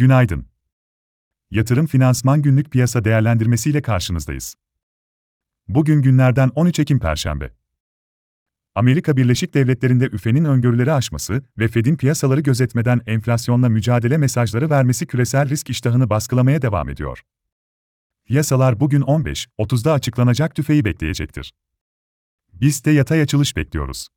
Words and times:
Günaydın. 0.00 0.46
Yatırım 1.50 1.86
Finansman 1.86 2.42
Günlük 2.42 2.70
Piyasa 2.70 3.04
Değerlendirmesi 3.04 3.70
ile 3.70 3.82
karşınızdayız. 3.82 4.54
Bugün 5.68 6.02
günlerden 6.02 6.50
13 6.54 6.78
Ekim 6.78 6.98
Perşembe. 6.98 7.54
Amerika 8.74 9.16
Birleşik 9.16 9.54
Devletleri'nde 9.54 10.06
üfenin 10.06 10.44
öngörüleri 10.44 10.92
aşması 10.92 11.42
ve 11.58 11.68
Fed'in 11.68 11.96
piyasaları 11.96 12.40
gözetmeden 12.40 13.00
enflasyonla 13.06 13.68
mücadele 13.68 14.16
mesajları 14.16 14.70
vermesi 14.70 15.06
küresel 15.06 15.48
risk 15.48 15.70
iştahını 15.70 16.10
baskılamaya 16.10 16.62
devam 16.62 16.88
ediyor. 16.88 17.22
Piyasalar 18.24 18.80
bugün 18.80 19.00
15.30'da 19.00 19.92
açıklanacak 19.92 20.54
tüfeği 20.54 20.84
bekleyecektir. 20.84 21.52
Biz 22.52 22.84
de 22.84 22.90
yatay 22.90 23.22
açılış 23.22 23.56
bekliyoruz. 23.56 24.08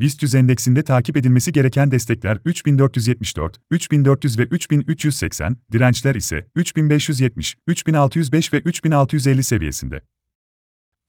BIST 0.00 0.34
endeksinde 0.34 0.82
takip 0.82 1.16
edilmesi 1.16 1.52
gereken 1.52 1.90
destekler 1.90 2.38
3474, 2.44 3.60
3400 3.70 4.38
ve 4.38 4.42
3380, 4.42 5.56
dirençler 5.72 6.14
ise 6.14 6.46
3570, 6.54 7.56
3605 7.66 8.52
ve 8.52 8.58
3650 8.58 9.42
seviyesinde. 9.42 10.00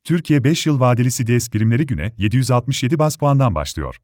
Türkiye 0.04 0.44
5 0.44 0.66
yıl 0.66 0.80
vadeli 0.80 1.12
CDS 1.12 1.50
primleri 1.50 1.86
güne 1.86 2.14
767 2.18 3.00
bas 3.00 3.18
puandan 3.18 3.56
başlıyor. 3.56 3.96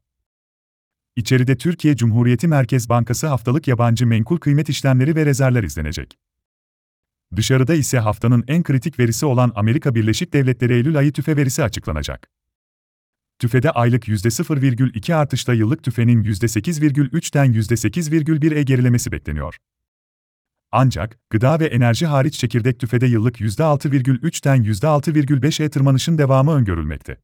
İçeride 1.16 1.56
Türkiye 1.56 1.96
Cumhuriyeti 1.96 2.48
Merkez 2.48 2.88
Bankası 2.88 3.26
haftalık 3.26 3.68
yabancı 3.68 4.06
menkul 4.06 4.38
kıymet 4.38 4.68
işlemleri 4.68 5.16
ve 5.16 5.26
rezervler 5.26 5.62
izlenecek. 5.62 6.18
Dışarıda 7.36 7.74
ise 7.74 7.98
haftanın 7.98 8.44
en 8.48 8.62
kritik 8.62 8.98
verisi 8.98 9.26
olan 9.26 9.52
Amerika 9.54 9.94
Birleşik 9.94 10.32
Devletleri 10.32 10.72
Eylül 10.72 10.98
ayı 10.98 11.12
tüfe 11.12 11.36
verisi 11.36 11.62
açıklanacak. 11.62 12.28
TÜFE'de 13.38 13.70
aylık 13.70 14.08
%0,2 14.08 15.14
artışla 15.14 15.54
yıllık 15.54 15.82
TÜFE'nin 15.82 16.24
%8,3'ten 16.24 17.52
%8,1'e 17.52 18.62
gerilemesi 18.62 19.12
bekleniyor. 19.12 19.56
Ancak, 20.72 21.18
gıda 21.30 21.60
ve 21.60 21.66
enerji 21.66 22.06
hariç 22.06 22.38
çekirdek 22.38 22.80
TÜFE'de 22.80 23.06
yıllık 23.06 23.40
%6,3'ten 23.40 24.62
%6,5'e 24.64 25.70
tırmanışın 25.70 26.18
devamı 26.18 26.52
öngörülmekte. 26.52 27.16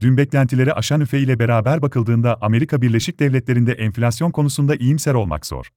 Dün 0.00 0.16
beklentileri 0.16 0.72
aşan 0.72 1.00
üfe 1.00 1.18
ile 1.18 1.38
beraber 1.38 1.82
bakıldığında 1.82 2.38
Amerika 2.40 2.82
Birleşik 2.82 3.20
Devletleri'nde 3.20 3.72
enflasyon 3.72 4.30
konusunda 4.30 4.76
iyimser 4.76 5.14
olmak 5.14 5.46
zor. 5.46 5.70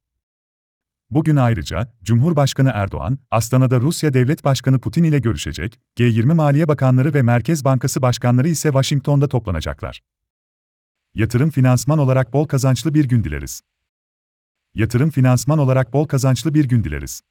Bugün 1.09 1.35
ayrıca, 1.35 1.93
Cumhurbaşkanı 2.03 2.71
Erdoğan, 2.73 3.19
Astana'da 3.31 3.81
Rusya 3.81 4.13
Devlet 4.13 4.43
Başkanı 4.43 4.79
Putin 4.79 5.03
ile 5.03 5.19
görüşecek, 5.19 5.79
G20 5.97 6.33
Maliye 6.33 6.67
Bakanları 6.67 7.13
ve 7.13 7.21
Merkez 7.21 7.65
Bankası 7.65 8.01
Başkanları 8.01 8.47
ise 8.47 8.69
Washington'da 8.69 9.27
toplanacaklar. 9.27 10.01
Yatırım 11.15 11.49
finansman 11.49 11.99
olarak 11.99 12.33
bol 12.33 12.47
kazançlı 12.47 12.93
bir 12.93 13.05
gün 13.05 13.23
dileriz. 13.23 13.61
Yatırım 14.75 15.09
finansman 15.09 15.59
olarak 15.59 15.93
bol 15.93 16.07
kazançlı 16.07 16.53
bir 16.53 16.65
gün 16.65 16.83
dileriz. 16.83 17.21